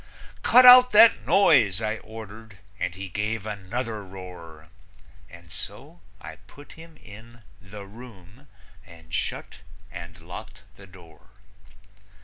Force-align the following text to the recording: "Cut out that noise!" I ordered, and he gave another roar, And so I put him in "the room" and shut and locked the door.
"Cut 0.41 0.65
out 0.65 0.93
that 0.93 1.27
noise!" 1.27 1.79
I 1.79 1.97
ordered, 1.97 2.57
and 2.79 2.95
he 2.95 3.07
gave 3.07 3.45
another 3.45 4.03
roar, 4.03 4.67
And 5.29 5.51
so 5.51 5.99
I 6.19 6.37
put 6.37 6.71
him 6.71 6.97
in 6.97 7.43
"the 7.61 7.85
room" 7.85 8.47
and 8.83 9.13
shut 9.13 9.59
and 9.91 10.19
locked 10.19 10.63
the 10.75 10.87
door. 10.87 11.27